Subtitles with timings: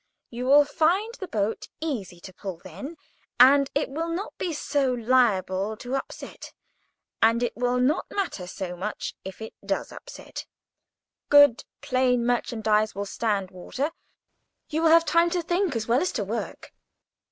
[0.31, 2.97] You will find the boat easier to pull then,
[3.39, 6.53] and it will not be so liable to upset,
[7.21, 10.47] and it will not matter so much if it does upset;
[11.29, 13.91] good, plain merchandise will stand water.
[14.69, 16.73] You will have time to think as well as to work.